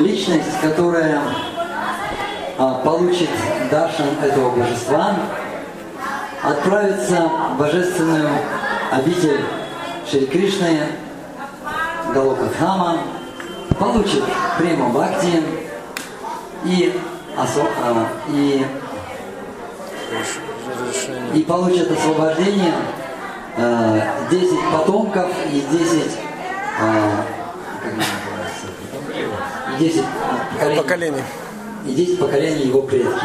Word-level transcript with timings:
личность, 0.00 0.60
которая 0.60 1.20
а, 2.58 2.74
получит 2.84 3.30
даршан 3.70 4.06
этого 4.22 4.50
божества, 4.50 5.14
отправится 6.42 7.30
в 7.54 7.58
божественную 7.58 8.28
обитель 8.90 9.40
Шри 10.10 10.26
Кришны, 10.26 10.78
Галокатхама, 12.14 12.98
получит 13.78 14.24
прему 14.58 14.90
Бхакти 14.90 15.42
и, 16.64 16.98
осо, 17.36 17.62
а, 17.84 18.06
и, 18.28 18.66
и 21.34 21.42
получит 21.42 21.90
освобождение 21.90 22.74
э, 23.56 24.00
10 24.30 24.50
потомков 24.72 25.28
и 25.52 25.60
10 25.60 26.18
а, 26.80 27.24
как 27.82 27.92
называется, 27.92 28.66
и 29.68 29.69
10 29.80 30.04
поколений. 30.52 30.82
Поколений. 30.82 31.22
И 31.86 31.94
10 31.94 32.18
поколений 32.18 32.66
его 32.66 32.82
предки. 32.82 33.20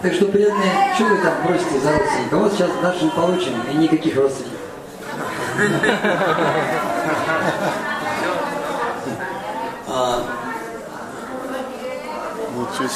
Так 0.00 0.14
что, 0.14 0.24
преданные, 0.26 0.94
что 0.94 1.04
вы 1.04 1.18
там 1.18 1.34
просите 1.44 1.78
за 1.80 1.92
родственника? 1.92 2.36
Вот 2.36 2.52
сейчас 2.52 2.70
нашим 2.82 3.10
получим, 3.10 3.52
и 3.70 3.74
никаких 3.76 4.16
родственников. 4.16 4.60
А, 9.88 10.20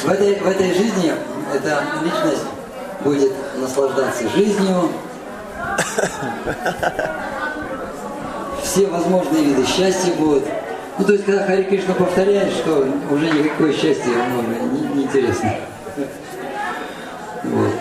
В 0.05 0.09
этой, 0.11 0.35
в 0.35 0.47
этой 0.47 0.75
жизни 0.75 1.13
эта 1.55 1.83
личность 2.03 2.43
будет 3.03 3.33
наслаждаться 3.57 4.29
жизнью, 4.29 4.91
все 8.63 8.87
возможные 8.89 9.45
виды 9.45 9.65
счастья 9.65 10.13
будут. 10.15 10.45
Ну, 11.01 11.07
то 11.07 11.13
есть, 11.15 11.25
когда 11.25 11.47
Хари 11.47 11.63
Кришна 11.63 11.95
повторяет, 11.95 12.53
что 12.53 12.87
уже 13.11 13.31
никакое 13.31 13.73
счастье 13.73 14.13
ну, 14.35 14.43
не, 14.43 14.97
не 14.97 15.03
интересно. 15.05 15.55
Вот. 17.45 17.73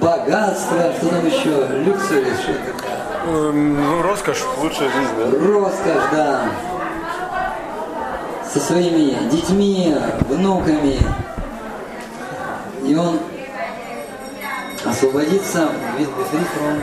Богатство, 0.00 0.92
что 0.98 1.08
там 1.08 1.26
еще, 1.26 1.64
люксури, 1.84 2.24
что 2.24 2.54
такое. 2.54 3.50
Эм, 3.50 3.80
Ну, 3.80 4.02
роскошь, 4.02 4.42
лучшая 4.60 4.90
жизнь, 4.90 5.12
да? 5.16 5.46
Роскошь, 5.46 6.10
да. 6.10 6.42
Со 8.52 8.58
своими 8.58 9.28
детьми, 9.30 9.94
внуками. 10.28 10.98
И 12.82 12.96
он 12.96 13.20
освободится 14.84 15.68
with 15.98 16.08
the 16.08 16.24
free 16.32 16.46
from. 16.56 16.82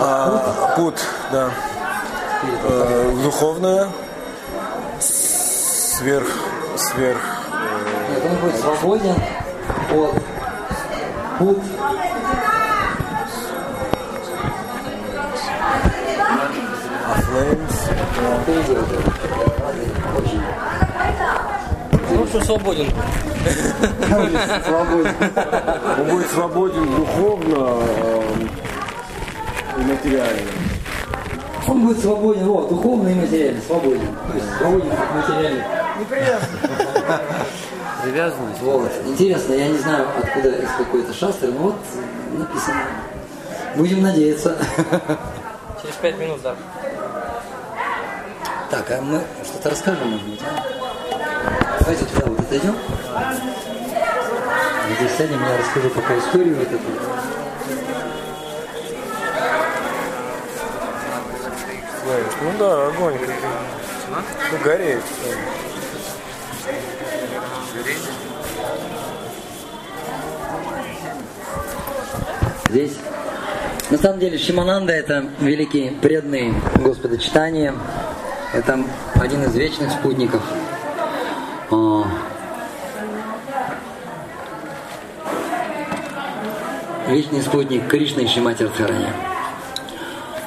А, 0.00 0.74
путь, 0.76 1.00
да. 1.30 1.50
Э, 2.42 3.12
духовное, 3.22 3.90
сверх, 4.98 6.26
сверх. 6.76 7.20
Нет, 8.10 8.22
он 8.24 8.36
будет 8.36 8.56
свободен 8.60 9.14
от 9.90 10.14
пут 11.38 11.58
А. 17.32 18.40
Ну, 22.12 22.26
что 22.26 22.44
свободен. 22.44 22.90
Свободен. 24.66 25.14
Он 25.98 26.08
будет 26.08 26.30
свободен 26.30 26.96
духовно 26.96 27.82
эм, 28.16 28.50
и 29.76 29.80
материально. 29.82 30.69
Он 31.70 31.86
будет 31.86 32.00
свободен, 32.00 32.46
вот, 32.46 32.68
духовно 32.68 33.08
и 33.10 33.14
материально, 33.14 33.62
свободен. 33.62 34.08
То 34.26 34.34
есть 34.34 34.46
свободен 34.58 34.90
от 34.90 35.28
материальных. 35.28 35.64
Привязанность. 38.02 38.60
Вот. 38.62 38.90
Интересно, 39.06 39.52
я 39.52 39.68
не 39.68 39.78
знаю, 39.78 40.08
откуда 40.18 40.48
из 40.48 40.68
какой-то 40.76 41.12
шастры, 41.12 41.52
но 41.52 41.58
вот 41.60 41.76
написано. 42.36 42.82
Будем 43.76 44.02
надеяться. 44.02 44.58
Через 45.80 45.94
пять 45.96 46.18
минут, 46.18 46.42
да. 46.42 46.56
Так, 48.68 48.90
а 48.90 49.00
мы 49.00 49.20
что-то 49.44 49.70
расскажем, 49.70 50.10
может 50.10 50.26
быть, 50.26 50.40
а? 50.42 50.64
Давайте 51.78 52.04
туда 52.06 52.26
вот 52.26 52.40
отойдем. 52.40 52.74
Здесь 54.98 55.16
сядем, 55.16 55.40
я 55.40 55.56
расскажу 55.56 55.90
пока 55.90 56.18
историю 56.18 56.56
вот 56.56 56.66
эту. 56.66 57.19
Ну 62.42 62.52
да, 62.58 62.88
огонь. 62.88 63.14
Ну, 64.08 64.58
гореет. 64.64 65.02
Здесь. 72.68 72.96
На 73.90 73.98
самом 73.98 74.20
деле 74.20 74.38
Шимананда 74.38 74.92
это 74.92 75.26
великий 75.40 75.90
преданный 76.00 76.54
Господа 76.76 77.18
читания. 77.18 77.74
Это 78.54 78.84
один 79.16 79.42
из 79.44 79.54
вечных 79.54 79.90
спутников. 79.90 80.42
А, 81.70 82.04
Вечный 87.10 87.42
спутник 87.42 87.88
Кришны 87.88 88.20
и 88.20 88.28
Шимати 88.28 88.62
Радхарани. 88.62 89.08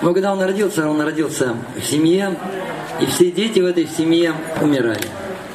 Но 0.03 0.14
когда 0.14 0.34
он 0.34 0.41
родился, 0.41 0.90
он 0.90 1.00
родился 1.00 1.56
в 1.78 1.81
семье, 1.81 2.38
и 3.00 3.06
все 3.06 3.31
дети 3.31 3.62
в 3.62 3.66
этой 3.66 3.88
семье 3.88 4.36
умирали. 4.59 5.08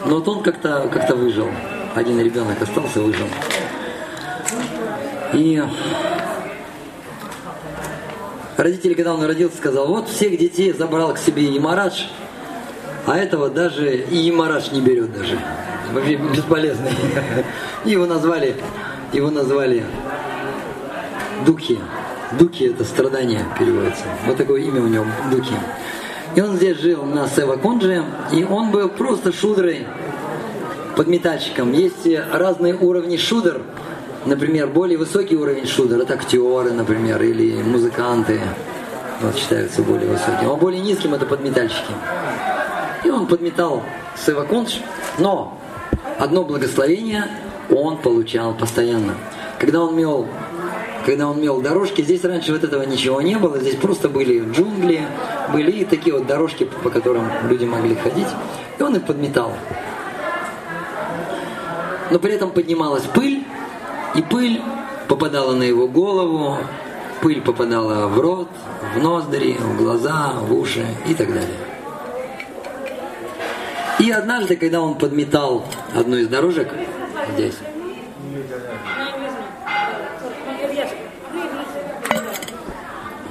Но 0.06 0.16
вот 0.16 0.28
он 0.28 0.42
как-то 0.42 0.88
как 0.90 1.10
выжил. 1.14 1.48
Один 1.94 2.18
ребенок 2.18 2.60
остался, 2.62 3.02
выжил. 3.02 3.26
И 5.34 5.62
родители, 8.56 8.94
когда 8.94 9.12
он 9.12 9.22
родился, 9.22 9.58
сказал, 9.58 9.86
вот 9.86 10.08
всех 10.08 10.38
детей 10.38 10.72
забрал 10.72 11.12
к 11.12 11.18
себе 11.18 11.44
Ямарадж, 11.44 12.04
а 13.06 13.18
этого 13.18 13.50
даже 13.50 13.98
и 13.98 14.16
Ямарадж 14.16 14.70
не 14.72 14.80
берет 14.80 15.12
даже. 15.12 15.38
Вообще 15.92 16.16
бесполезный. 16.16 16.92
Его 17.84 18.06
назвали, 18.06 18.56
его 19.12 19.30
назвали 19.30 19.84
Духи. 21.44 21.78
Духи 22.32 22.64
это 22.64 22.84
страдание 22.84 23.44
переводится. 23.58 24.04
Вот 24.26 24.36
такое 24.36 24.60
имя 24.62 24.82
у 24.82 24.86
него 24.86 25.06
Духи. 25.30 25.54
И 26.34 26.40
он 26.40 26.56
здесь 26.56 26.78
жил 26.78 27.04
на 27.04 27.26
Севакунже, 27.26 28.04
и 28.32 28.44
он 28.44 28.70
был 28.70 28.88
просто 28.88 29.32
шудрой, 29.32 29.86
подметальщиком. 30.96 31.72
Есть 31.72 32.06
разные 32.32 32.74
уровни 32.74 33.16
шудр. 33.16 33.62
Например, 34.26 34.66
более 34.66 34.98
высокий 34.98 35.36
уровень 35.36 35.66
шудр 35.66 36.00
это 36.00 36.14
актеры, 36.14 36.72
например, 36.72 37.22
или 37.22 37.62
музыканты. 37.62 38.40
Вот 39.22 39.36
считаются 39.36 39.82
более 39.82 40.08
высоким. 40.08 40.50
А 40.50 40.54
более 40.54 40.82
низким 40.82 41.14
это 41.14 41.24
подметальщики. 41.24 41.92
И 43.04 43.10
он 43.10 43.26
подметал 43.26 43.82
Севакундж, 44.16 44.78
но 45.18 45.58
одно 46.18 46.44
благословение 46.44 47.24
он 47.70 47.96
получал 47.98 48.54
постоянно. 48.54 49.14
Когда 49.58 49.82
он 49.82 49.96
мел 49.96 50.26
когда 51.08 51.26
он 51.26 51.40
мел 51.40 51.62
дорожки, 51.62 52.02
здесь 52.02 52.22
раньше 52.22 52.52
вот 52.52 52.64
этого 52.64 52.82
ничего 52.82 53.22
не 53.22 53.38
было, 53.38 53.58
здесь 53.58 53.76
просто 53.76 54.10
были 54.10 54.40
джунгли, 54.52 55.06
были 55.54 55.70
и 55.70 55.84
такие 55.86 56.14
вот 56.14 56.26
дорожки, 56.26 56.64
по 56.64 56.90
которым 56.90 57.30
люди 57.48 57.64
могли 57.64 57.94
ходить, 57.94 58.26
и 58.78 58.82
он 58.82 58.94
их 58.94 59.06
подметал. 59.06 59.54
Но 62.10 62.18
при 62.18 62.34
этом 62.34 62.50
поднималась 62.50 63.04
пыль, 63.04 63.42
и 64.16 64.20
пыль 64.20 64.60
попадала 65.08 65.54
на 65.54 65.62
его 65.62 65.88
голову, 65.88 66.58
пыль 67.22 67.40
попадала 67.40 68.06
в 68.08 68.20
рот, 68.20 68.50
в 68.94 69.02
ноздри, 69.02 69.56
в 69.58 69.78
глаза, 69.78 70.34
в 70.42 70.52
уши 70.52 70.84
и 71.08 71.14
так 71.14 71.28
далее. 71.28 71.56
И 73.98 74.10
однажды, 74.10 74.56
когда 74.56 74.82
он 74.82 74.98
подметал 74.98 75.64
одну 75.94 76.18
из 76.18 76.28
дорожек 76.28 76.68
здесь, 77.32 77.56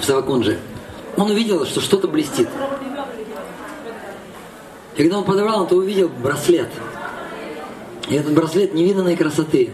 в 0.08 0.10
Савакунже, 0.10 0.58
он 1.18 1.32
увидел, 1.32 1.66
что 1.66 1.82
что-то 1.82 2.08
блестит. 2.08 2.48
И 4.96 5.04
когда 5.04 5.18
он 5.18 5.26
подобрал, 5.26 5.68
то 5.68 5.76
увидел 5.76 6.08
браслет. 6.08 6.70
И 8.08 8.16
этот 8.16 8.34
браслет 8.34 8.74
невиданной 8.74 9.18
красоты. 9.18 9.72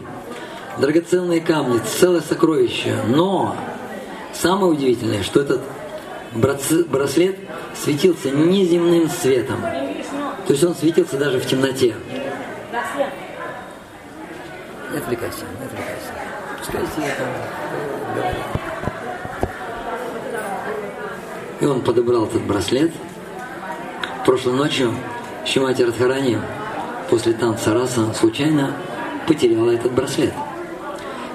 Драгоценные 0.79 1.39
камни, 1.39 1.79
целое 1.99 2.21
сокровище. 2.21 2.95
Но 3.07 3.55
самое 4.33 4.71
удивительное, 4.71 5.21
что 5.21 5.41
этот 5.41 5.61
браслет 6.33 7.37
светился 7.75 8.31
неземным 8.31 9.07
светом. 9.07 9.61
То 9.61 10.53
есть 10.53 10.63
он 10.63 10.73
светился 10.73 11.17
даже 11.17 11.39
в 11.39 11.45
темноте. 11.45 11.93
Не 14.91 14.97
отвлекайся, 14.97 15.45
не 15.59 15.65
отвлекайся. 15.65 16.11
Пускай 16.59 16.81
себе 16.81 17.13
там. 17.17 18.92
И 21.63 21.65
он 21.65 21.79
подобрал 21.79 22.25
этот 22.25 22.41
браслет. 22.41 22.91
Прошлой 24.25 24.55
ночью 24.55 24.93
Шимати 25.45 25.81
Радхарани 25.81 26.37
после 27.09 27.31
танца 27.31 27.73
раса 27.73 28.13
случайно 28.13 28.75
потеряла 29.29 29.71
этот 29.71 29.93
браслет. 29.93 30.33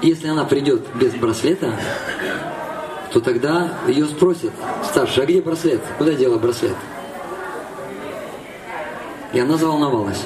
Если 0.03 0.27
она 0.27 0.45
придет 0.45 0.85
без 0.93 1.15
браслета, 1.15 1.73
то 3.11 3.19
тогда 3.21 3.73
ее 3.87 4.05
спросят, 4.05 4.51
старший, 4.83 5.23
а 5.23 5.25
где 5.25 5.41
браслет? 5.41 5.81
Куда 5.97 6.13
дела 6.13 6.37
браслет? 6.37 6.75
И 9.33 9.39
она 9.39 9.57
заволновалась. 9.57 10.21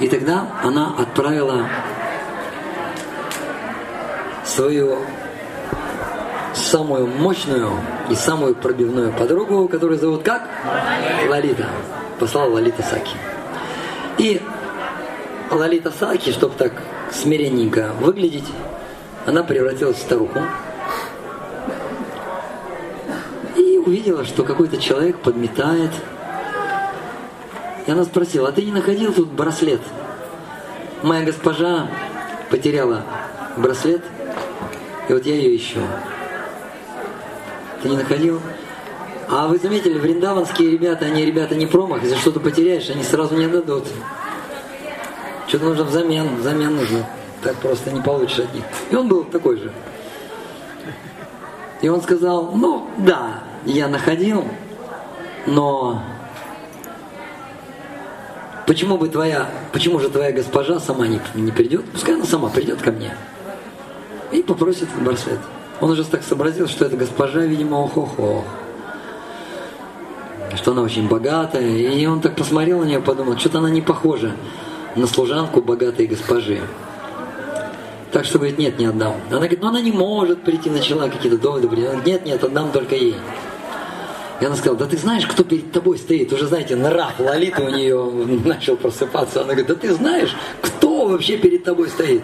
И 0.00 0.08
тогда 0.08 0.48
она 0.60 0.92
отправила 0.98 1.68
свою 4.44 4.98
самую 6.54 7.06
мощную 7.06 7.70
и 8.10 8.14
самую 8.14 8.54
пробивную 8.54 9.12
подругу, 9.12 9.68
которую 9.68 9.98
зовут 9.98 10.22
как? 10.22 10.48
Лолита. 11.28 11.68
Послала 12.18 12.50
Лолита 12.50 12.82
Саки. 12.82 13.16
И 14.18 14.40
Лолита 15.50 15.90
Саки, 15.90 16.30
чтобы 16.30 16.54
так 16.56 16.72
смиренненько 17.12 17.92
выглядеть, 18.00 18.48
она 19.26 19.42
превратилась 19.42 19.96
в 19.96 20.00
старуху. 20.00 20.40
И 23.56 23.78
увидела, 23.78 24.24
что 24.24 24.44
какой-то 24.44 24.76
человек 24.78 25.18
подметает. 25.18 25.90
И 27.86 27.90
она 27.90 28.04
спросила, 28.04 28.48
а 28.48 28.52
ты 28.52 28.64
не 28.64 28.72
находил 28.72 29.12
тут 29.12 29.28
браслет? 29.28 29.80
Моя 31.02 31.24
госпожа 31.24 31.88
потеряла 32.50 33.02
браслет, 33.56 34.02
и 35.08 35.12
вот 35.12 35.26
я 35.26 35.34
ее 35.34 35.56
ищу. 35.56 35.80
Не 37.84 37.96
находил? 37.96 38.40
А 39.28 39.46
вы 39.46 39.58
заметили, 39.58 39.98
вриндаванские 39.98 40.70
ребята, 40.70 41.06
они 41.06 41.24
ребята 41.24 41.54
не 41.54 41.66
промах, 41.66 42.02
если 42.02 42.16
что-то 42.16 42.40
потеряешь, 42.40 42.90
они 42.90 43.02
сразу 43.02 43.36
не 43.36 43.44
отдадут. 43.44 43.84
Что-то 45.46 45.64
нужно 45.66 45.84
взамен, 45.84 46.36
взамен 46.36 46.76
нужно. 46.76 47.06
Так 47.42 47.56
просто 47.56 47.90
не 47.90 48.00
получишь 48.00 48.38
от 48.40 48.54
них. 48.54 48.64
И 48.90 48.96
он 48.96 49.08
был 49.08 49.24
такой 49.24 49.58
же. 49.58 49.70
И 51.82 51.88
он 51.88 52.00
сказал, 52.02 52.52
ну 52.54 52.88
да, 52.98 53.42
я 53.66 53.88
находил, 53.88 54.44
но 55.46 56.02
почему 58.66 58.96
бы 58.96 59.08
твоя, 59.08 59.50
почему 59.72 59.98
же 60.00 60.08
твоя 60.08 60.32
госпожа 60.32 60.80
сама 60.80 61.06
не, 61.06 61.20
не 61.34 61.52
придет? 61.52 61.84
Пускай 61.92 62.14
она 62.14 62.24
сама 62.24 62.48
придет 62.48 62.80
ко 62.80 62.90
мне 62.90 63.14
и 64.32 64.42
попросит 64.42 64.88
браслет. 65.00 65.38
Он 65.80 65.90
уже 65.90 66.04
так 66.04 66.22
сообразил, 66.22 66.68
что 66.68 66.84
эта 66.84 66.96
госпожа, 66.96 67.40
видимо, 67.40 67.76
ох-ох-ох. 67.76 68.44
Что 70.56 70.70
она 70.70 70.82
очень 70.82 71.08
богатая. 71.08 71.68
И 71.68 72.06
он 72.06 72.20
так 72.20 72.36
посмотрел 72.36 72.80
на 72.80 72.84
нее, 72.84 73.00
подумал, 73.00 73.36
что-то 73.38 73.58
она 73.58 73.70
не 73.70 73.80
похожа 73.80 74.32
на 74.94 75.06
служанку 75.06 75.60
богатой 75.60 76.06
госпожи. 76.06 76.60
Так 78.12 78.24
что, 78.24 78.38
говорит, 78.38 78.58
нет, 78.58 78.78
не 78.78 78.86
отдам. 78.86 79.16
Она 79.28 79.38
говорит, 79.38 79.60
ну 79.60 79.68
она 79.68 79.80
не 79.80 79.90
может 79.90 80.42
прийти, 80.42 80.70
начала 80.70 81.08
какие-то 81.08 81.38
доводы. 81.38 81.66
Она 81.66 81.76
говорит, 81.76 82.06
нет, 82.06 82.24
нет, 82.24 82.44
отдам 82.44 82.70
только 82.70 82.94
ей. 82.94 83.16
И 84.40 84.44
она 84.44 84.54
сказала, 84.54 84.78
да 84.78 84.86
ты 84.86 84.96
знаешь, 84.96 85.26
кто 85.26 85.42
перед 85.42 85.72
тобой 85.72 85.98
стоит? 85.98 86.32
Уже, 86.32 86.46
знаете, 86.46 86.76
нрав 86.76 87.18
Лолиты 87.18 87.62
у 87.62 87.70
нее 87.70 88.04
начал 88.44 88.76
просыпаться. 88.76 89.40
Она 89.40 89.54
говорит, 89.54 89.66
да 89.66 89.74
ты 89.74 89.92
знаешь, 89.92 90.34
кто 90.62 91.06
вообще 91.06 91.36
перед 91.36 91.64
тобой 91.64 91.88
стоит? 91.88 92.22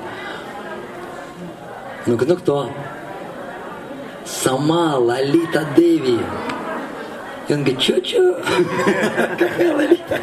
Ну-ка, 2.06 2.25
ну 2.26 2.37
кто? 2.37 2.70
Сама 4.25 4.96
Лолита 4.96 5.67
Деви. 5.76 6.19
И 7.49 7.52
он 7.52 7.61
говорит, 7.61 7.81
чё-чё? 7.81 8.37
Какая 9.38 9.75
Лолита? 9.75 10.20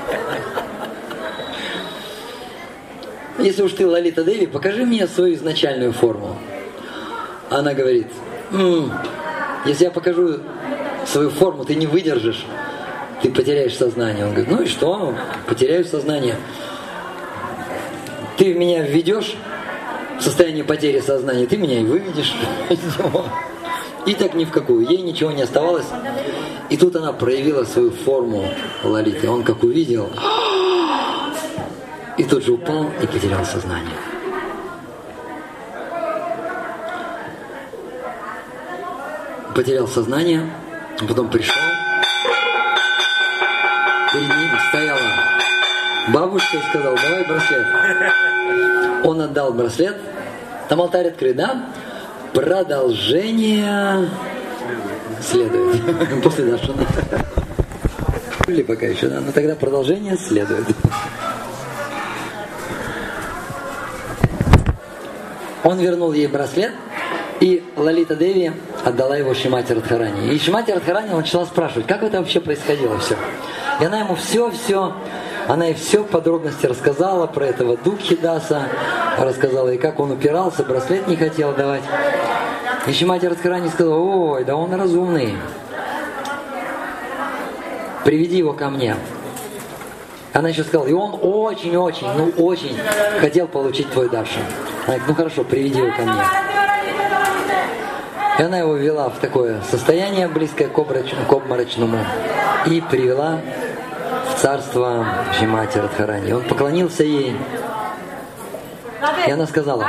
Если 3.39 3.61
уж 3.61 3.73
ты 3.73 3.85
Лолита 3.85 4.23
Деви, 4.23 4.47
покажи 4.47 4.85
мне 4.85 5.07
свою 5.07 5.35
изначальную 5.35 5.93
форму. 5.93 6.37
Она 7.49 7.73
говорит, 7.73 8.07
«М, 8.51 8.91
если 9.65 9.85
я 9.85 9.91
покажу 9.91 10.39
свою 11.05 11.29
форму, 11.29 11.63
ты 11.65 11.75
не 11.75 11.87
выдержишь, 11.87 12.45
ты 13.21 13.29
потеряешь 13.29 13.75
сознание. 13.75 14.25
Он 14.25 14.31
говорит, 14.31 14.51
ну 14.51 14.61
и 14.61 14.67
что, 14.67 15.13
потеряю 15.47 15.85
сознание. 15.85 16.35
Ты 18.37 18.53
меня 18.53 18.83
введешь 18.83 19.35
в 20.19 20.23
состояние 20.23 20.63
потери 20.63 20.99
сознания, 20.99 21.45
ты 21.45 21.57
меня 21.57 21.79
и 21.79 21.83
выведешь. 21.83 22.33
И 24.07 24.13
так 24.13 24.33
ни 24.33 24.45
в 24.45 24.51
какую. 24.51 24.87
Ей 24.87 25.01
ничего 25.01 25.31
не 25.31 25.41
оставалось. 25.41 25.85
И 26.69 26.77
тут 26.77 26.95
она 26.95 27.11
проявила 27.11 27.65
свою 27.65 27.91
форму 27.91 28.49
Лолиты. 28.83 29.29
Он 29.29 29.43
как 29.43 29.63
увидел, 29.63 30.09
и 32.17 32.23
тут 32.23 32.43
же 32.43 32.53
упал 32.53 32.89
и 33.01 33.05
потерял 33.05 33.45
сознание. 33.45 33.95
Потерял 39.53 39.87
сознание, 39.87 40.49
потом 41.07 41.29
пришел. 41.29 41.61
Перед 44.13 44.29
ним 44.29 44.49
стояла 44.69 44.99
бабушка 46.13 46.57
и 46.57 46.61
сказал, 46.69 46.95
давай 46.95 47.27
браслет. 47.27 47.67
Он 49.03 49.21
отдал 49.21 49.53
браслет. 49.53 49.97
Там 50.69 50.81
алтарь 50.81 51.09
открыт, 51.09 51.35
да? 51.35 51.65
Продолжение 52.33 54.09
следует. 55.21 56.21
После 56.23 56.45
Дашина. 56.45 56.85
Или 58.47 58.63
пока 58.63 58.85
еще? 58.85 59.07
Но 59.07 59.31
тогда 59.31 59.55
продолжение 59.55 60.17
следует. 60.17 60.65
Он 65.63 65.79
вернул 65.79 66.13
ей 66.13 66.27
браслет, 66.27 66.71
и 67.41 67.61
Лалита 67.75 68.15
Деви 68.15 68.53
отдала 68.85 69.17
его 69.17 69.33
Шимати 69.33 69.73
Радхарани. 69.73 70.33
И 70.33 70.39
Шимати 70.39 70.71
Радхарани 70.71 71.13
начала 71.13 71.45
спрашивать, 71.45 71.87
как 71.87 72.03
это 72.03 72.19
вообще 72.19 72.39
происходило 72.39 72.97
все. 72.99 73.17
И 73.81 73.85
она 73.85 73.99
ему 73.99 74.15
все-все, 74.15 74.93
она 75.47 75.65
ей 75.65 75.73
все 75.73 76.03
в 76.03 76.07
подробности 76.07 76.65
рассказала 76.65 77.27
про 77.27 77.47
этого 77.47 77.77
Дукхидаса, 77.77 78.69
рассказала 79.19 79.69
и 79.69 79.77
как 79.77 79.99
он 79.99 80.11
упирался, 80.11 80.63
браслет 80.63 81.07
не 81.07 81.17
хотел 81.17 81.53
давать. 81.53 81.83
И 82.87 82.93
Шимати 82.93 83.27
Радхарани 83.27 83.67
сказала, 83.67 83.95
ой, 83.95 84.45
да 84.45 84.55
он 84.55 84.73
разумный. 84.73 85.35
Приведи 88.05 88.37
его 88.37 88.53
ко 88.53 88.69
мне. 88.69 88.95
Она 90.31 90.49
еще 90.49 90.63
сказала, 90.63 90.87
и 90.87 90.93
он 90.93 91.19
очень-очень, 91.21 92.07
ну 92.15 92.29
очень 92.37 92.77
хотел 93.19 93.47
получить 93.47 93.91
твой 93.91 94.07
даршин. 94.07 94.41
Она 94.85 94.97
говорит, 94.97 95.07
ну 95.07 95.15
хорошо, 95.15 95.43
приведи 95.43 95.79
его 95.79 95.91
ко 95.91 96.03
мне. 96.03 96.21
И 98.39 98.43
она 98.43 98.59
его 98.59 98.75
ввела 98.75 99.09
в 99.09 99.19
такое 99.19 99.61
состояние, 99.69 100.29
близкое 100.29 100.67
к, 100.67 100.77
обрачному, 100.77 101.25
к 101.25 101.33
обморочному, 101.33 101.97
и 102.67 102.79
привела 102.79 103.41
в 104.31 104.39
царство 104.39 105.05
Шимати 105.37 105.79
Радхарани. 105.79 106.31
Он 106.31 106.43
поклонился 106.43 107.03
ей, 107.03 107.35
и 109.27 109.31
она 109.31 109.45
сказала, 109.45 109.85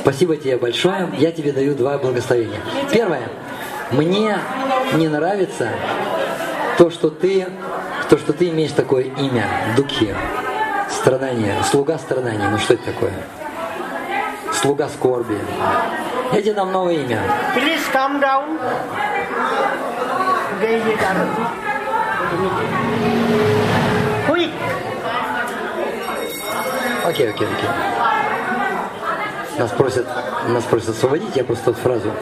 Спасибо 0.00 0.36
тебе 0.36 0.56
большое. 0.56 1.08
Я 1.18 1.32
тебе 1.32 1.52
даю 1.52 1.74
два 1.74 1.98
благословения. 1.98 2.60
Первое. 2.92 3.28
Мне 3.90 4.36
не 4.94 5.08
нравится 5.08 5.70
то, 6.76 6.90
что 6.90 7.10
ты, 7.10 7.46
то, 8.08 8.18
что 8.18 8.32
ты 8.32 8.50
имеешь 8.50 8.72
такое 8.72 9.04
имя, 9.04 9.44
Дуки, 9.76 10.14
страдание, 10.90 11.54
слуга 11.64 11.98
страдания. 11.98 12.48
Ну 12.48 12.58
что 12.58 12.74
это 12.74 12.84
такое? 12.84 13.12
Слуга 14.52 14.88
скорби. 14.88 15.38
Я 16.32 16.42
тебе 16.42 16.54
дам 16.54 16.72
новое 16.72 16.94
имя. 16.94 17.20
Please 17.54 17.80
calm 17.92 18.20
down. 18.20 18.58
Quick. 24.28 24.50
Окей, 27.04 27.30
окей, 27.30 27.46
окей. 27.46 27.68
Нас 29.58 29.72
просят, 29.72 30.06
нас 30.48 30.62
просят 30.64 30.90
освободить, 30.90 31.34
я 31.34 31.42
просто 31.42 31.72
эту 31.72 31.80
фразу 31.80 32.12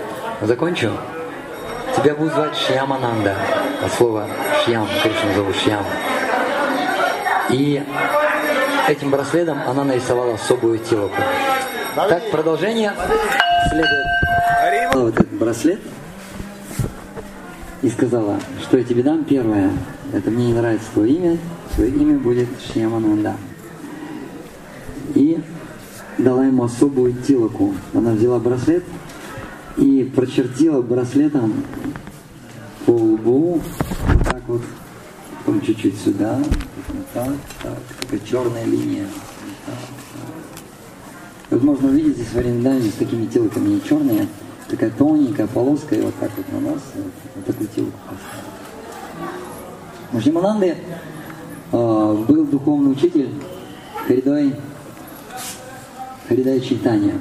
закончу. 0.40 0.90
Тебя 1.94 2.14
будут 2.14 2.32
звать 2.32 2.56
Шьямананда, 2.56 3.34
от 3.84 3.92
слова 3.92 4.26
Шьям, 4.64 4.88
Кришна 5.02 5.34
зовут 5.34 5.54
Шьям. 5.56 5.84
И 7.50 7.82
этим 8.88 9.10
браслетом 9.10 9.58
она 9.66 9.84
нарисовала 9.84 10.34
особую 10.34 10.78
телоку. 10.78 11.16
Так, 11.94 12.30
продолжение 12.30 12.92
следует. 13.68 14.94
Вот 14.94 15.14
этот 15.14 15.32
браслет 15.34 15.80
и 17.82 17.90
сказала, 17.90 18.40
что 18.62 18.78
я 18.78 18.84
тебе 18.84 19.02
дам 19.02 19.24
первое. 19.24 19.72
Это 20.14 20.30
мне 20.30 20.46
не 20.46 20.54
нравится 20.54 20.86
твое 20.94 21.12
имя, 21.12 21.38
твое 21.74 21.90
имя 21.90 22.18
будет 22.18 22.48
Шьямананда 22.72 23.34
дала 26.26 26.44
ему 26.44 26.64
особую 26.64 27.12
тилоку. 27.12 27.72
Она 27.94 28.10
взяла 28.10 28.40
браслет 28.40 28.82
и 29.76 30.10
прочертила 30.12 30.82
браслетом 30.82 31.54
по 32.84 32.90
лбу 32.90 33.60
вот 34.08 34.24
так 34.24 34.42
вот 34.48 34.62
потом 35.44 35.60
чуть-чуть 35.60 35.96
сюда, 36.00 36.40
потом 36.40 37.04
так, 37.14 37.32
так, 37.62 37.78
такая 38.00 38.20
черная 38.28 38.64
линия. 38.64 39.04
вот 39.04 39.54
так. 39.66 39.74
Вот 41.50 41.62
можно 41.62 41.90
увидеть 41.90 42.16
здесь 42.16 42.32
в 42.32 42.36
Ориндаме 42.36 42.90
с 42.90 42.94
такими 42.94 43.26
телками 43.26 43.68
не 43.68 43.80
черные, 43.80 44.26
такая 44.68 44.90
тоненькая 44.90 45.46
полоска, 45.46 45.94
и 45.94 46.00
вот 46.00 46.14
так 46.18 46.32
вот 46.36 46.52
на 46.52 46.58
нос, 46.58 46.80
вот, 46.96 47.12
вот 47.36 47.44
такую 47.44 47.68
телку 47.68 47.98
поставили. 48.10 48.52
У 50.12 50.20
Шимананды 50.20 50.76
э, 51.70 52.24
был 52.28 52.46
духовный 52.46 52.90
учитель 52.90 53.28
Харидой, 54.08 54.56
Харидай 56.28 56.60
Читания. 56.60 57.14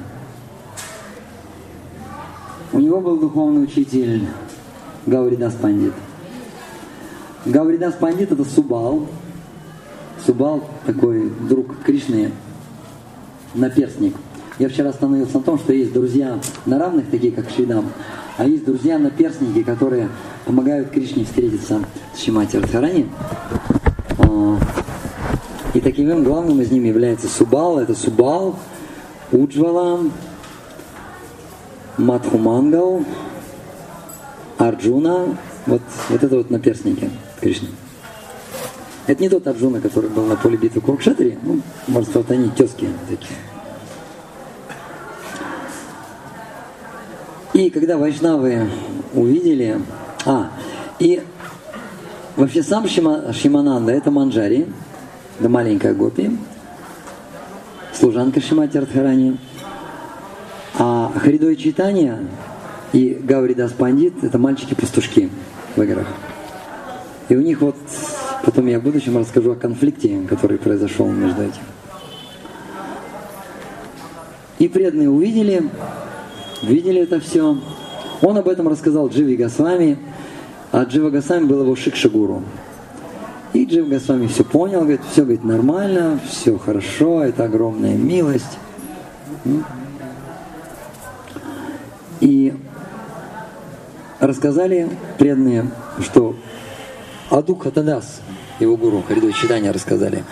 У 2.74 2.79
него 2.79 3.01
был 3.01 3.17
духовный 3.17 3.63
учитель 3.63 4.27
Гауридас 5.05 5.53
Пандит. 5.53 5.93
Гауридас 7.45 7.93
Пандит 7.95 8.31
это 8.31 8.43
Субал. 8.43 9.07
Субал 10.25 10.67
такой 10.88 11.29
друг 11.47 11.83
Кришны, 11.83 12.31
наперстник. 13.53 14.15
Я 14.57 14.69
вчера 14.69 14.89
остановился 14.89 15.38
на 15.38 15.43
том, 15.43 15.59
что 15.59 15.71
есть 15.71 15.93
друзья 15.93 16.39
на 16.65 16.79
равных, 16.79 17.12
такие 17.12 17.31
как 17.31 17.50
Шридам, 17.51 17.91
а 18.38 18.47
есть 18.47 18.65
друзья 18.65 18.97
наперстники, 18.97 19.62
которые 19.62 20.09
помогают 20.45 20.89
Кришне 20.89 21.25
встретиться 21.25 21.81
с 22.15 22.24
Шимати 22.24 22.57
Радхарани. 22.57 23.07
А, 24.17 24.57
И 25.75 25.81
таким 25.81 26.24
главным 26.24 26.59
из 26.62 26.71
них 26.71 26.83
является 26.83 27.27
Субал. 27.27 27.77
Это 27.79 27.93
Субал, 27.93 28.55
Уджвала, 29.32 30.00
Мадхумангал, 31.98 33.03
Арджуна. 34.58 35.38
Вот, 35.65 35.82
вот 36.10 36.24
это 36.24 36.38
вот 36.38 36.50
наперстники 36.50 37.10
Кришны. 37.39 37.70
Это 39.08 39.22
не 39.22 39.29
тот 39.29 39.48
Арджуна, 39.48 39.82
который 39.82 40.10
был 40.10 40.25
на 40.25 40.36
поле 40.36 40.58
битвы 40.58 40.82
Куркшетри. 40.82 41.38
Ну, 41.41 41.62
может, 41.88 42.13
вот 42.15 42.29
они 42.32 42.50
тезки 42.50 42.88
такие. 43.10 43.38
И 47.53 47.70
когда 47.70 47.98
вайшнавы 47.98 48.70
увидели... 49.13 49.79
А, 50.25 50.50
и 51.00 51.22
вообще 52.36 52.63
сам 52.63 52.88
Шима, 52.88 53.32
Шимананда 53.32 53.91
это 53.91 54.12
Манджари, 54.12 54.67
да 55.39 55.50
маленькая 55.50 55.94
гопи, 55.94 56.32
служанка 57.96 58.42
Шимати 58.42 58.78
Радхарани. 58.78 59.38
А 60.78 61.12
Харидой 61.16 61.56
Читания 61.56 62.20
и 62.92 63.18
Гавридас 63.24 63.72
Пандит 63.72 64.24
это 64.24 64.38
мальчики-пастушки 64.38 65.30
в 65.75 65.82
играх. 65.82 66.08
И 67.30 67.36
у 67.36 67.42
них 67.42 67.62
вот, 67.62 67.78
потом 68.44 68.68
я 68.68 68.80
в 68.80 68.84
будущем 68.84 69.18
расскажу 69.18 69.54
о 69.54 69.56
конфликте, 69.56 70.22
который 70.28 70.58
произошел 70.58 71.08
между 71.08 71.44
этим. 71.44 71.62
И 74.60 74.68
преданные 74.68 75.10
увидели, 75.10 75.70
видели 76.62 77.02
это 77.02 77.20
все. 77.20 77.58
Он 78.22 78.38
об 78.38 78.48
этом 78.48 78.68
рассказал 78.68 79.08
Дживи 79.08 79.36
Госвами, 79.36 79.98
а 80.72 80.84
Джива 80.84 81.10
Госвами 81.10 81.46
был 81.46 81.62
его 81.62 81.75
Шикшагуру. 81.75 82.44
И 83.55 83.63
Джив 83.63 83.88
Госвами 83.88 84.27
все 84.27 84.43
понял, 84.43 84.81
говорит, 84.81 85.00
все 85.09 85.21
говорит, 85.21 85.45
нормально, 85.45 86.19
все 86.29 86.57
хорошо, 86.57 87.24
это 87.24 87.45
огромная 87.45 87.95
милость. 87.95 88.57
И 92.19 92.53
рассказали 94.19 94.89
преданные, 95.17 95.71
что 96.01 96.35
Аду 97.29 97.55
Хатадас, 97.55 98.19
его 98.59 98.75
гуру, 98.75 99.01
Харидой 99.07 99.31
Читания 99.31 99.71
рассказали, 99.71 100.25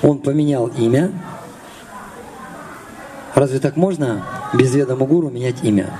он 0.00 0.18
поменял 0.18 0.68
имя. 0.68 1.10
Разве 3.34 3.58
так 3.58 3.74
можно 3.74 4.24
без 4.54 4.72
ведома 4.72 5.04
гуру 5.04 5.30
менять 5.30 5.64
имя? 5.64 5.90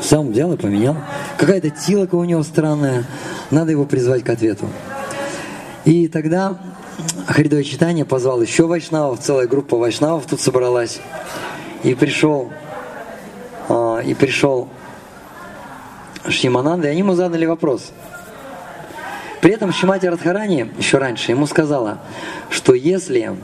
Сам 0.00 0.30
взял 0.30 0.50
и 0.54 0.56
поменял. 0.56 0.96
Какая-то 1.36 1.68
тилока 1.68 2.14
у 2.14 2.24
него 2.24 2.42
странная, 2.42 3.04
надо 3.50 3.72
его 3.72 3.84
призвать 3.84 4.24
к 4.24 4.30
ответу. 4.30 4.66
И 5.86 6.08
тогда 6.08 6.58
Харидой 7.28 7.62
Читания 7.62 8.04
позвал 8.04 8.42
еще 8.42 8.66
вайшнавов, 8.66 9.20
целая 9.20 9.46
группа 9.46 9.76
вайшнавов 9.76 10.26
тут 10.26 10.40
собралась. 10.40 10.98
И 11.84 11.94
пришел, 11.94 12.52
а, 13.68 14.00
и 14.00 14.12
пришел 14.14 14.68
Шимананда, 16.28 16.88
и 16.88 16.90
они 16.90 16.98
ему 16.98 17.14
задали 17.14 17.46
вопрос. 17.46 17.92
При 19.40 19.52
этом 19.52 19.72
Шимати 19.72 20.06
Радхарани 20.06 20.72
еще 20.76 20.98
раньше 20.98 21.30
ему 21.30 21.46
сказала, 21.46 22.00
что 22.50 22.74
если 22.74 23.36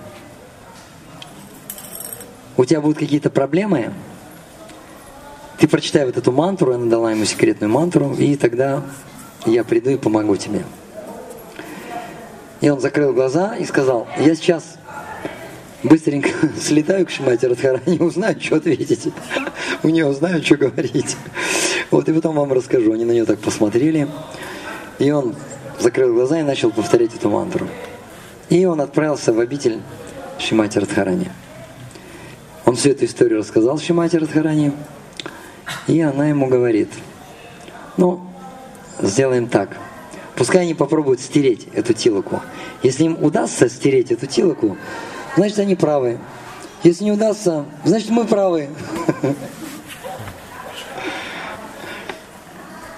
у 2.57 2.65
тебя 2.65 2.81
будут 2.81 2.99
какие-то 2.99 3.31
проблемы, 3.31 3.93
ты 5.59 5.69
прочитай 5.69 6.07
вот 6.07 6.17
эту 6.17 6.33
мантру, 6.33 6.75
она 6.75 6.87
дала 6.87 7.13
ему 7.13 7.25
секретную 7.25 7.71
мантру, 7.71 8.13
и 8.15 8.35
тогда 8.35 8.83
я 9.47 9.63
приду 9.63 9.91
и 9.91 9.97
помогу 9.97 10.35
тебе. 10.35 10.65
И 12.63 12.71
он 12.71 12.81
закрыл 12.81 13.13
глаза 13.13 13.57
и 13.57 13.65
сказал, 13.65 14.07
я 14.19 14.37
сейчас 14.37 14.79
быстренько 15.83 16.31
слетаю 16.61 17.05
к 17.05 17.11
Шимати 17.11 17.45
Радхарани, 17.45 17.99
узнаю, 18.01 18.41
что 18.41 18.57
ответить. 18.57 19.09
У 19.83 19.89
нее 19.89 20.07
узнаю, 20.07 20.43
что 20.45 20.57
говорить. 20.57 21.17
Вот, 21.91 22.09
и 22.09 22.13
потом 22.13 22.37
вам 22.37 22.53
расскажу. 22.53 22.93
Они 22.93 23.05
на 23.05 23.11
нее 23.11 23.25
так 23.25 23.41
посмотрели. 23.41 24.07
И 25.01 25.11
он 25.11 25.35
закрыл 25.81 26.15
глаза 26.15 26.39
и 26.39 26.45
начал 26.45 26.71
повторять 26.71 27.15
эту 27.17 27.29
мантру. 27.29 27.67
И 28.49 28.65
он 28.65 28.81
отправился 28.81 29.33
в 29.33 29.41
обитель 29.41 29.81
Шимати 30.39 30.79
Радхарани. 30.79 31.33
Он 32.65 32.77
всю 32.77 32.91
эту 32.91 33.07
историю 33.07 33.41
рассказал 33.41 33.77
Шимати 33.79 34.19
Радхарани. 34.19 34.73
И 35.89 36.01
она 36.01 36.29
ему 36.29 36.47
говорит, 36.47 36.91
ну, 37.97 38.21
сделаем 39.01 39.49
так. 39.49 39.77
Пускай 40.43 40.63
они 40.63 40.75
попробуют 40.75 41.21
стереть 41.21 41.69
эту 41.73 41.93
тилоку. 41.93 42.43
Если 42.83 43.05
им 43.05 43.17
удастся 43.23 43.69
стереть 43.69 44.11
эту 44.11 44.27
тилоку, 44.27 44.77
значит 45.37 45.61
они 45.61 45.77
правы. 45.77 46.19
Если 46.83 47.05
не 47.05 47.13
удастся, 47.13 47.65
значит 47.85 48.11
мы 48.11 48.25
правы. 48.25 48.69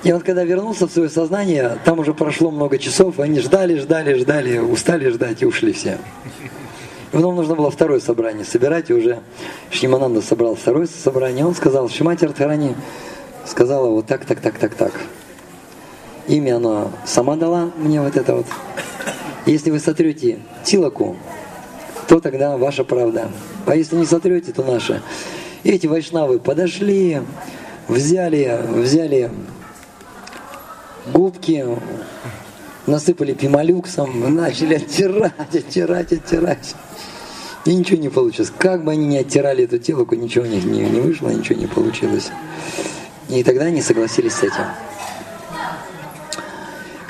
И 0.05 0.11
он 0.11 0.23
когда 0.23 0.43
вернулся 0.45 0.89
в 0.89 0.91
свое 0.91 1.11
сознание, 1.11 1.79
там 1.85 1.99
уже 1.99 2.15
прошло 2.15 2.51
много 2.51 2.79
часов, 2.79 3.21
они 3.21 3.41
ждали, 3.41 3.77
ждали, 3.77 4.15
ждали, 4.15 4.57
устали 4.57 5.11
ждать 5.11 5.43
и 5.43 5.45
ушли 5.45 5.75
все. 5.75 5.99
И 7.13 7.15
потом 7.15 7.37
нужно 7.37 7.57
было 7.57 7.71
второе 7.71 8.01
собрание 8.01 8.47
собирать, 8.47 8.89
и 8.89 8.95
уже 8.95 9.21
Шнимананда 9.71 10.23
собрал 10.23 10.55
второе 10.55 10.87
собрание. 10.87 11.45
Он 11.45 11.55
сказал, 11.55 11.91
Шимати 11.91 12.25
Радхарани 12.25 12.75
сказала 13.45 13.91
вот 13.91 14.07
так, 14.07 14.25
так, 14.25 14.41
так, 14.41 14.57
так, 14.57 14.75
так. 14.75 14.93
Имя 16.27 16.57
она 16.57 16.91
сама 17.07 17.37
дала 17.37 17.71
мне 17.77 18.01
вот 18.01 18.17
это 18.17 18.35
вот. 18.35 18.47
Если 19.47 19.71
вы 19.71 19.79
сотрете 19.79 20.39
тилоку, 20.65 21.17
то 22.09 22.21
тогда 22.21 22.57
ваша 22.57 22.85
правда. 22.85 23.31
А 23.67 23.77
если 23.77 23.97
не 23.97 24.07
сотрете, 24.07 24.53
то 24.53 24.63
наша. 24.63 25.03
Эти 25.65 25.87
вайшнавы 25.87 26.39
подошли, 26.39 27.21
взяли, 27.89 28.61
взяли 28.69 29.31
губки, 31.13 31.67
насыпали 32.87 33.35
пималюксом, 33.35 34.35
начали 34.35 34.75
оттирать, 34.77 35.55
оттирать, 35.55 36.13
оттирать. 36.13 36.75
И 37.67 37.75
ничего 37.75 37.99
не 37.99 38.11
получилось. 38.11 38.53
Как 38.57 38.85
бы 38.85 38.93
они 38.93 39.07
ни 39.07 39.17
оттирали 39.17 39.65
эту 39.65 39.79
телку, 39.79 40.15
ничего 40.15 40.45
у 40.45 40.49
них 40.49 40.65
не, 40.65 40.81
не 40.81 41.01
вышло, 41.01 41.29
ничего 41.31 41.59
не 41.59 41.67
получилось. 41.67 42.31
И 43.29 43.43
тогда 43.43 43.67
они 43.67 43.81
согласились 43.81 44.35
с 44.35 44.43
этим. 44.43 44.65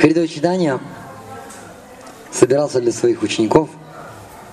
Харидой 0.04 0.28
Читания 0.28 0.78
собирался 2.30 2.78
для 2.82 2.92
своих 2.92 3.22
учеников 3.22 3.70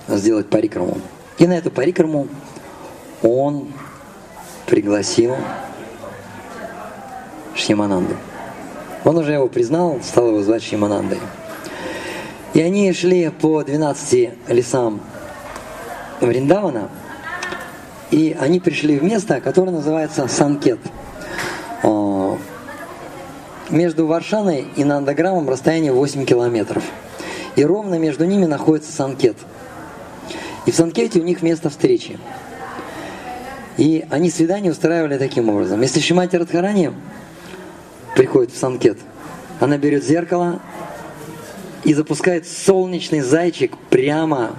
сделать 0.08 0.48
парикраму. 0.48 0.96
И 1.36 1.46
на 1.46 1.52
эту 1.52 1.70
парикраму 1.70 2.26
он 3.22 3.70
пригласил 4.64 5.36
Шьямананду. 7.54 8.16
Он 9.04 9.18
уже 9.18 9.32
его 9.32 9.46
признал, 9.48 10.00
стал 10.02 10.28
его 10.28 10.42
звать 10.42 10.62
Шиманандой. 10.62 11.20
И 12.54 12.62
они 12.62 12.90
шли 12.94 13.28
по 13.28 13.62
12 13.62 14.30
лесам 14.48 15.02
Вриндавана, 16.22 16.88
и 18.10 18.34
они 18.40 18.58
пришли 18.58 18.98
в 18.98 19.04
место, 19.04 19.42
которое 19.42 19.72
называется 19.72 20.26
Санкет. 20.28 20.80
Между 23.72 24.06
Варшаной 24.06 24.66
и 24.76 24.84
Нандаграмом 24.84 25.48
расстояние 25.48 25.92
8 25.92 26.26
километров. 26.26 26.84
И 27.56 27.64
ровно 27.64 27.98
между 27.98 28.26
ними 28.26 28.44
находится 28.44 28.92
Санкет. 28.92 29.38
И 30.66 30.70
в 30.70 30.76
Санкете 30.76 31.20
у 31.20 31.22
них 31.22 31.40
место 31.40 31.70
встречи. 31.70 32.18
И 33.78 34.04
они 34.10 34.30
свидание 34.30 34.70
устраивали 34.70 35.16
таким 35.16 35.48
образом. 35.48 35.80
Если 35.80 36.00
Шимати 36.00 36.36
Радхарани 36.36 36.92
приходит 38.14 38.52
в 38.52 38.58
Санкет, 38.58 38.98
она 39.58 39.78
берет 39.78 40.04
зеркало 40.04 40.60
и 41.82 41.94
запускает 41.94 42.46
солнечный 42.46 43.20
зайчик 43.20 43.74
прямо 43.88 44.54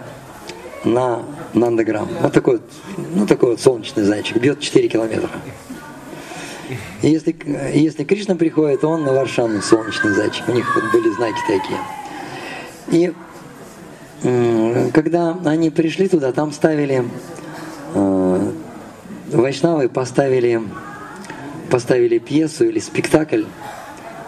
на 0.83 1.21
Нандаграм. 1.53 2.09
Вот 2.19 2.33
такой 2.33 2.57
вот, 2.57 2.71
ну 3.13 3.27
такой 3.27 3.51
вот 3.51 3.61
солнечный 3.61 4.03
зайчик, 4.03 4.37
бьет 4.37 4.59
4 4.59 4.87
километра. 4.87 5.29
Если, 7.01 7.35
если 7.73 8.03
Кришна 8.03 8.35
приходит, 8.35 8.83
он 8.83 9.03
на 9.03 9.13
Варшану 9.13 9.61
солнечный 9.61 10.13
зайчик. 10.13 10.47
У 10.47 10.51
них 10.51 10.65
были 10.93 11.09
знаки 11.13 11.39
такие. 11.47 11.79
И 12.91 13.13
когда 14.93 15.37
они 15.45 15.69
пришли 15.69 16.07
туда, 16.07 16.31
там 16.31 16.53
ставили 16.53 17.03
э, 17.93 18.51
Вайшнавы 19.31 19.89
поставили, 19.89 20.61
поставили 21.69 22.19
пьесу 22.19 22.65
или 22.65 22.79
спектакль, 22.79 23.43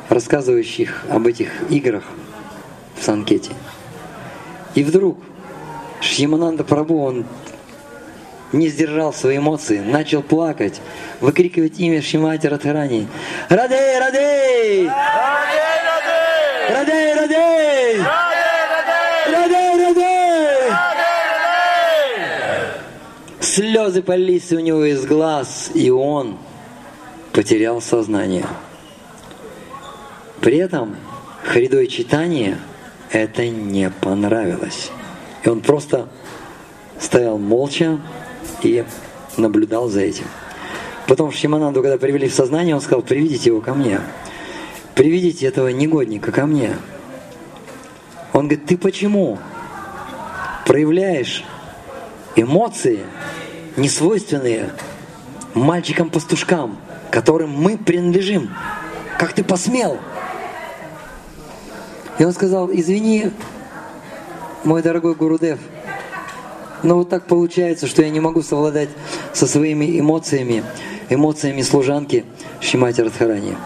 рассказывающих 0.10 1.04
об 1.10 1.28
этих 1.28 1.50
играх 1.70 2.04
в 2.98 3.04
Санкете. 3.04 3.52
И 4.74 4.84
вдруг 4.84 5.18
Шьямананда 6.02 6.64
Прабу, 6.64 7.02
он 7.02 7.26
не 8.56 8.70
сдержал 8.70 9.14
свои 9.14 9.38
эмоции, 9.38 9.80
начал 9.80 10.24
плакать, 10.24 10.82
выкрикивать 11.20 11.80
имя 11.80 12.02
Шимати 12.02 12.48
Радхарани. 12.48 13.08
Радей, 13.50 14.00
Радей! 14.00 14.88
Радей, 16.70 17.14
Радей! 17.14 18.02
Радей, 19.32 19.86
Радей! 19.86 20.72
Слезы 23.40 24.02
полились 24.02 24.52
у 24.52 24.60
него 24.60 24.84
из 24.86 25.06
глаз, 25.06 25.72
и 25.74 25.90
он 25.90 26.38
потерял 27.32 27.82
сознание. 27.82 28.46
При 30.42 30.58
этом 30.58 30.96
Харидой 31.44 31.88
читание 31.88 32.58
это 33.12 33.48
не 33.48 33.90
понравилось. 33.90 34.92
И 35.44 35.50
он 35.50 35.62
просто 35.62 36.08
стоял 37.00 37.38
молча 37.38 38.00
и 38.62 38.84
наблюдал 39.38 39.90
за 39.90 40.02
этим. 40.02 40.26
Потом 41.08 41.32
Шимананду, 41.32 41.82
когда 41.82 41.98
привели 41.98 42.28
в 42.28 42.34
сознание, 42.34 42.76
он 42.76 42.82
сказал, 42.82 43.02
приведите 43.02 43.50
его 43.50 43.62
ко 43.62 43.74
мне. 43.74 44.02
Приведите 44.96 45.46
этого 45.46 45.68
негодника 45.68 46.32
ко 46.32 46.46
мне. 46.46 46.78
Он 48.34 48.48
говорит, 48.48 48.66
ты 48.66 48.78
почему 48.78 49.38
проявляешь 50.66 51.44
эмоции, 52.36 53.02
несвойственные 53.78 54.72
мальчикам-пастушкам, 55.54 56.78
которым 57.12 57.52
мы 57.52 57.78
принадлежим? 57.78 58.50
Как 59.20 59.34
ты 59.34 59.44
посмел? 59.44 60.00
И 62.18 62.24
он 62.24 62.34
сказал, 62.34 62.72
извини, 62.72 63.32
мой 64.64 64.82
дорогой 64.82 65.16
Гурудев, 65.16 65.60
но 66.86 66.98
вот 66.98 67.10
так 67.10 67.26
получается, 67.26 67.88
что 67.88 68.04
я 68.04 68.10
не 68.10 68.20
могу 68.20 68.44
совладать 68.44 68.90
со 69.34 69.48
своими 69.48 70.00
эмоциями, 70.00 70.64
эмоциями 71.10 71.64
служанки 71.64 72.26
Шимати 72.62 73.02
Радхарани. 73.02 73.58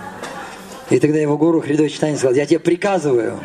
И 0.90 1.00
тогда 1.00 1.20
его 1.20 1.38
гуру 1.38 1.62
Хридой 1.62 1.90
Читани 1.90 2.16
сказал, 2.16 2.34
я 2.34 2.46
тебе 2.46 2.60
приказываю, 2.60 3.40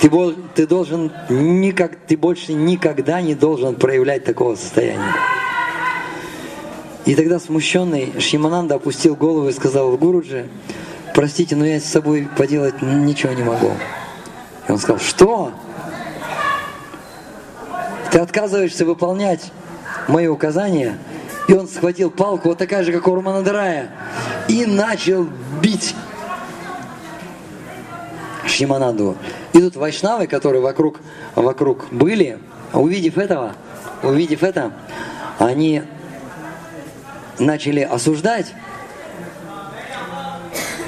ты, 0.00 0.10
ты 0.54 0.66
должен 0.66 1.12
никак, 1.30 1.96
ты 2.08 2.16
больше 2.16 2.52
никогда 2.52 3.22
не 3.22 3.34
должен 3.34 3.76
проявлять 3.76 4.24
такого 4.24 4.56
состояния. 4.56 5.14
И 7.04 7.14
тогда 7.14 7.38
смущенный 7.38 8.14
Шимананда 8.18 8.74
опустил 8.74 9.14
голову 9.14 9.48
и 9.48 9.52
сказал, 9.52 9.96
Гуруджи, 9.96 10.48
простите, 11.14 11.54
но 11.54 11.64
я 11.64 11.78
с 11.78 11.84
собой 11.84 12.28
поделать 12.36 12.82
ничего 12.82 13.32
не 13.32 13.44
могу. 13.44 13.70
И 14.68 14.72
он 14.72 14.78
сказал, 14.78 14.98
что? 14.98 15.52
Ты 18.16 18.22
отказываешься 18.22 18.86
выполнять 18.86 19.52
мои 20.08 20.26
указания? 20.26 20.96
И 21.48 21.52
он 21.52 21.68
схватил 21.68 22.10
палку, 22.10 22.48
вот 22.48 22.56
такая 22.56 22.82
же, 22.82 22.90
как 22.90 23.06
у 23.08 23.14
Романадарая, 23.14 23.90
и 24.48 24.64
начал 24.64 25.28
бить 25.60 25.94
Шимананду. 28.46 29.18
И 29.52 29.60
тут 29.60 29.76
вайшнавы, 29.76 30.28
которые 30.28 30.62
вокруг, 30.62 31.00
вокруг 31.34 31.88
были, 31.90 32.38
увидев 32.72 33.18
этого, 33.18 33.52
увидев 34.02 34.42
это, 34.42 34.72
они 35.38 35.82
начали 37.38 37.80
осуждать 37.80 38.54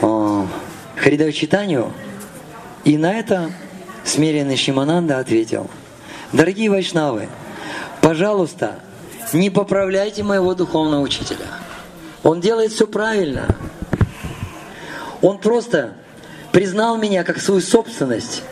э, 0.00 0.46
Харидава 0.96 1.32
Читанию, 1.32 1.92
и 2.84 2.96
на 2.96 3.12
это 3.12 3.50
смиренный 4.06 4.56
Шимананда 4.56 5.18
ответил, 5.18 5.68
дорогие 6.32 6.70
вайшнавы, 6.70 7.28
пожалуйста, 8.00 8.80
не 9.32 9.50
поправляйте 9.50 10.22
моего 10.22 10.54
духовного 10.54 11.00
учителя. 11.00 11.46
Он 12.22 12.40
делает 12.40 12.72
все 12.72 12.86
правильно. 12.86 13.46
Он 15.22 15.38
просто 15.38 15.94
признал 16.52 16.96
меня 16.96 17.24
как 17.24 17.40
свою 17.40 17.60
собственность. 17.60 18.42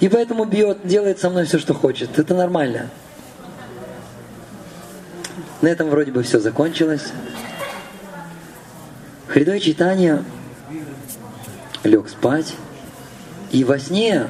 И 0.00 0.08
поэтому 0.08 0.44
бьет, 0.44 0.86
делает 0.86 1.18
со 1.18 1.30
мной 1.30 1.46
все, 1.46 1.58
что 1.58 1.74
хочет. 1.74 2.18
Это 2.18 2.34
нормально. 2.34 2.90
На 5.62 5.68
этом 5.68 5.88
вроде 5.88 6.12
бы 6.12 6.22
все 6.22 6.38
закончилось. 6.38 7.12
Хридой 9.26 9.60
читания 9.60 10.22
лег 11.82 12.08
спать. 12.08 12.54
И 13.52 13.64
во 13.64 13.78
сне 13.78 14.28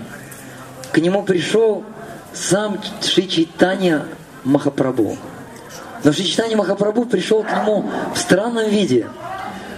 к 0.92 0.98
нему 0.98 1.24
пришел 1.24 1.84
сам 2.36 2.78
Шри 3.02 3.28
Чайтанья 3.28 4.04
Махапрабху. 4.44 5.16
Но 6.04 6.12
Шри 6.12 6.26
Чайтанья 6.26 6.56
Махапрабху 6.56 7.06
пришел 7.06 7.42
к 7.42 7.50
нему 7.50 7.90
в 8.14 8.18
странном 8.18 8.68
виде. 8.68 9.08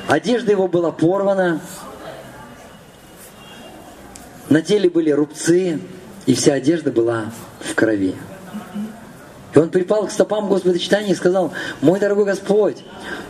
Одежда 0.08 0.50
его 0.52 0.68
была 0.68 0.90
порвана, 0.90 1.60
на 4.48 4.62
теле 4.62 4.88
были 4.88 5.10
рубцы, 5.10 5.78
и 6.26 6.34
вся 6.34 6.54
одежда 6.54 6.90
была 6.90 7.26
в 7.60 7.74
крови. 7.74 8.16
И 9.54 9.58
он 9.58 9.70
припал 9.70 10.06
к 10.06 10.10
стопам 10.10 10.48
Господа 10.48 10.78
Читания 10.78 11.12
и 11.12 11.16
сказал, 11.16 11.52
мой 11.80 12.00
дорогой 12.00 12.24
Господь, 12.24 12.82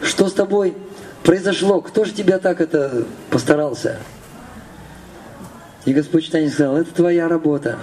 что 0.02 0.28
с 0.28 0.32
тобой 0.32 0.76
произошло? 1.22 1.80
Кто 1.80 2.04
же 2.04 2.12
тебя 2.12 2.38
так 2.38 2.60
это 2.60 3.04
постарался? 3.30 3.98
И 5.84 5.92
Господь 5.92 6.24
Читания 6.24 6.50
сказал, 6.50 6.76
это 6.76 6.92
твоя 6.94 7.28
работа. 7.28 7.78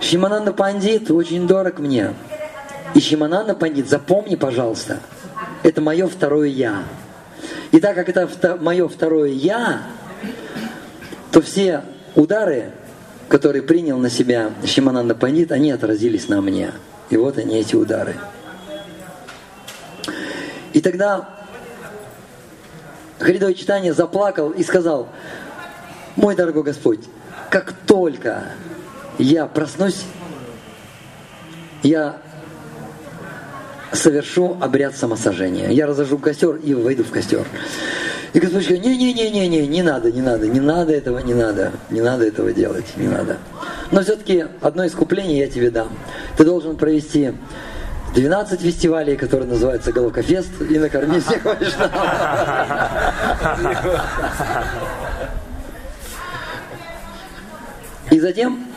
Шимананда 0.00 0.52
Пандит 0.52 1.10
очень 1.10 1.46
дорог 1.46 1.78
мне. 1.78 2.14
И 2.94 3.00
Шимананда 3.00 3.54
Пандит, 3.54 3.88
запомни, 3.88 4.34
пожалуйста, 4.34 5.00
это 5.62 5.80
мое 5.80 6.08
второе 6.08 6.48
«я». 6.48 6.82
И 7.70 7.78
так 7.78 7.94
как 7.94 8.08
это 8.08 8.56
мое 8.60 8.88
второе 8.88 9.30
«я», 9.30 9.82
то 11.30 11.40
все 11.40 11.84
удары, 12.16 12.72
которые 13.28 13.62
принял 13.62 13.98
на 13.98 14.10
себя 14.10 14.50
Шимананда 14.64 15.14
Пандит, 15.14 15.52
они 15.52 15.70
отразились 15.70 16.28
на 16.28 16.40
мне. 16.40 16.72
И 17.10 17.16
вот 17.16 17.38
они, 17.38 17.58
эти 17.58 17.76
удары. 17.76 18.16
И 20.72 20.80
тогда 20.80 21.28
Харидой 23.18 23.54
Читания 23.54 23.92
заплакал 23.92 24.50
и 24.50 24.62
сказал, 24.62 25.08
мой 26.16 26.34
дорогой 26.34 26.62
Господь, 26.62 27.00
как 27.50 27.72
только 27.86 28.44
я 29.22 29.46
проснусь, 29.46 30.04
я 31.82 32.20
совершу 33.92 34.56
обряд 34.60 34.96
самосожжения. 34.96 35.68
Я 35.70 35.86
разожгу 35.86 36.18
костер 36.18 36.56
и 36.56 36.74
войду 36.74 37.04
в 37.04 37.10
костер. 37.10 37.46
И 38.32 38.38
Господь 38.38 38.64
говорит, 38.64 38.84
не-не-не-не-не, 38.84 39.66
не 39.66 39.82
надо, 39.82 40.12
не 40.12 40.20
надо, 40.20 40.46
не 40.46 40.60
надо 40.60 40.92
этого, 40.92 41.18
не 41.18 41.34
надо, 41.34 41.72
не 41.90 42.00
надо 42.00 42.24
этого 42.24 42.52
делать, 42.52 42.86
не 42.96 43.08
надо. 43.08 43.38
Но 43.90 44.02
все-таки 44.02 44.46
одно 44.60 44.86
искупление 44.86 45.38
я 45.38 45.48
тебе 45.48 45.70
дам. 45.70 45.88
Ты 46.36 46.44
должен 46.44 46.76
провести 46.76 47.32
12 48.14 48.60
фестивалей, 48.60 49.16
которые 49.16 49.48
называются 49.48 49.92
Головкофест, 49.92 50.62
и 50.68 50.78
накормить 50.78 51.24
всех 51.24 51.42
И 58.12 58.20
затем, 58.20 58.69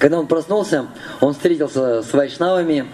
когда 0.00 0.18
он 0.18 0.26
проснулся, 0.26 0.86
он 1.20 1.34
встретился 1.34 2.02
с 2.02 2.12
вайшнавами, 2.14 2.86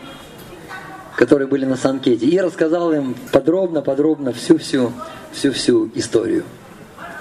которые 1.17 1.47
были 1.47 1.65
на 1.65 1.77
Санкете, 1.77 2.27
и 2.27 2.39
рассказал 2.41 2.93
им 2.93 3.15
подробно-подробно 3.33 4.33
всю-всю 4.33 4.93
всю-всю 5.33 5.91
историю, 5.95 6.45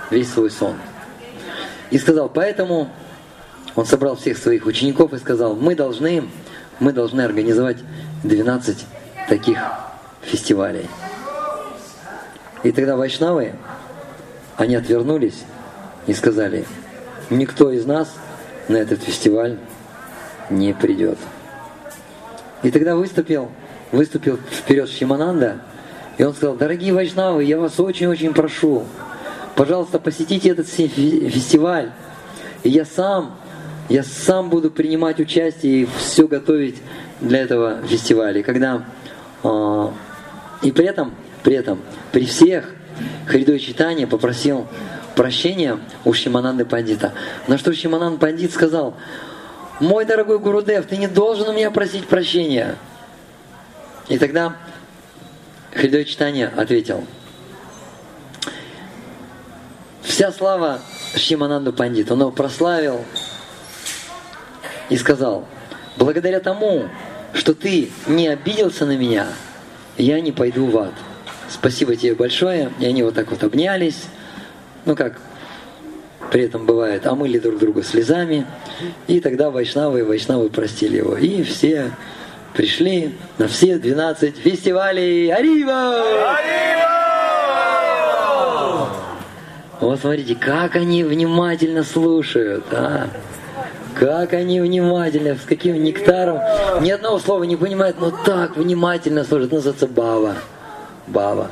весь 0.09 0.31
свой 0.31 0.49
сон. 0.49 0.75
И 1.91 1.99
сказал, 1.99 2.29
поэтому 2.29 2.89
он 3.75 3.85
собрал 3.85 4.15
всех 4.15 4.39
своих 4.39 4.65
учеников 4.65 5.13
и 5.13 5.19
сказал, 5.19 5.55
мы 5.55 5.75
должны, 5.75 6.29
мы 6.79 6.91
должны 6.91 7.21
организовать 7.21 7.77
12 8.23 8.85
таких 9.29 9.59
фестивалей. 10.21 10.87
И 12.63 12.71
тогда 12.71 12.95
вайшнавы, 12.95 13.53
они 14.57 14.75
отвернулись 14.75 15.43
и 16.07 16.13
сказали, 16.13 16.65
никто 17.29 17.69
из 17.69 17.85
нас 17.85 18.11
на 18.67 18.77
этот 18.77 19.03
фестиваль 19.03 19.59
не 20.49 20.73
придет. 20.73 21.17
И 22.63 22.71
тогда 22.71 22.95
выступил, 22.95 23.51
выступил 23.91 24.37
вперед 24.37 24.89
Шимананда, 24.89 25.57
и 26.17 26.23
он 26.23 26.33
сказал, 26.33 26.55
дорогие 26.55 26.93
вайшнавы, 26.93 27.43
я 27.43 27.59
вас 27.59 27.79
очень-очень 27.79 28.33
прошу, 28.33 28.85
пожалуйста, 29.55 29.99
посетите 29.99 30.49
этот 30.49 30.67
фе- 30.67 30.87
фестиваль. 30.87 31.91
И 32.63 32.69
я 32.69 32.85
сам, 32.85 33.35
я 33.89 34.03
сам 34.03 34.49
буду 34.49 34.71
принимать 34.71 35.19
участие 35.19 35.83
и 35.83 35.89
все 35.97 36.27
готовить 36.27 36.81
для 37.21 37.39
этого 37.39 37.81
фестиваля. 37.85 38.39
И 38.39 38.43
когда 38.43 38.85
а, 39.43 39.93
и 40.61 40.71
при 40.71 40.85
этом, 40.85 41.13
при 41.43 41.55
этом, 41.55 41.79
при 42.11 42.25
всех 42.25 42.73
Харидой 43.27 43.59
Читания 43.59 44.07
попросил 44.07 44.67
прощения 45.15 45.77
у 46.03 46.13
Шимананды 46.13 46.65
Пандита. 46.65 47.13
На 47.47 47.57
что 47.57 47.73
Шимананд 47.73 48.19
Пандит 48.19 48.51
сказал, 48.51 48.95
мой 49.79 50.05
дорогой 50.05 50.39
Гурудев, 50.39 50.85
ты 50.85 50.97
не 50.97 51.07
должен 51.07 51.49
у 51.49 51.53
меня 51.53 51.71
просить 51.71 52.07
прощения. 52.07 52.75
И 54.07 54.17
тогда 54.17 54.55
Харидой 55.73 56.05
Читания 56.05 56.51
ответил, 56.55 57.03
вся 60.01 60.31
слава 60.31 60.79
Шимананду 61.15 61.73
Пандиту, 61.73 62.13
он 62.13 62.21
его 62.21 62.31
прославил 62.31 63.03
и 64.89 64.97
сказал, 64.97 65.45
благодаря 65.97 66.39
тому, 66.39 66.89
что 67.33 67.53
ты 67.53 67.91
не 68.07 68.27
обиделся 68.27 68.85
на 68.85 68.95
меня, 68.95 69.27
я 69.97 70.21
не 70.21 70.31
пойду 70.31 70.67
в 70.67 70.77
ад. 70.77 70.93
Спасибо 71.49 71.95
тебе 71.95 72.15
большое. 72.15 72.71
И 72.79 72.85
они 72.85 73.03
вот 73.03 73.15
так 73.15 73.29
вот 73.29 73.43
обнялись. 73.43 74.03
Ну 74.85 74.95
как 74.95 75.19
при 76.35 76.43
этом 76.43 76.65
бывает, 76.65 77.07
омыли 77.07 77.39
друг 77.39 77.59
друга 77.59 77.81
слезами. 77.81 78.45
И 79.07 79.21
тогда 79.21 79.49
Вайшнавы 79.49 79.99
и 79.99 80.01
Вайшнавы 80.01 80.49
простили 80.49 80.97
его. 80.97 81.15
И 81.15 81.43
все 81.43 81.91
пришли 82.53 83.15
на 83.37 83.47
все 83.47 83.77
12 83.77 84.35
фестивалей 84.35 85.29
Арива! 85.29 86.03
Вот 89.79 90.01
смотрите, 90.01 90.35
как 90.35 90.75
они 90.75 91.05
внимательно 91.05 91.83
слушают, 91.83 92.65
а? 92.73 93.07
Как 93.97 94.33
они 94.33 94.59
внимательно, 94.59 95.35
с 95.35 95.45
каким 95.47 95.81
нектаром. 95.81 96.41
Ни 96.81 96.91
одного 96.91 97.17
слова 97.19 97.43
не 97.43 97.55
понимают, 97.55 98.01
но 98.01 98.11
так 98.11 98.57
внимательно 98.57 99.23
слушают. 99.23 99.53
Называется 99.53 99.87
бава. 99.87 100.35
Бава. 101.07 101.49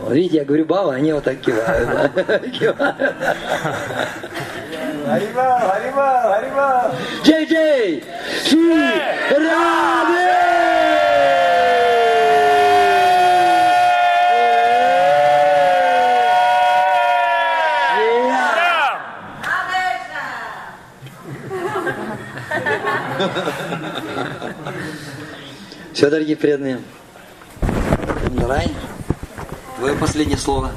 Вот 0.00 0.12
видите, 0.12 0.36
я 0.36 0.44
говорю 0.44 0.64
бава, 0.64 0.94
они 0.94 1.12
вот 1.12 1.24
так 1.24 1.40
кивают. 1.40 1.88
да. 2.14 2.38
Кивают. 2.38 2.96
Харибал, 5.06 5.58
Харибал, 5.60 6.32
Харибал! 6.32 6.94
Джей 7.24 7.46
Джей! 7.46 8.04
Шри 8.44 9.02
Все, 25.92 26.10
дорогие 26.10 26.36
преданные. 26.36 26.80
Рай, 28.46 28.70
твое 29.78 29.94
последнее 29.94 30.38
слово. 30.38 30.72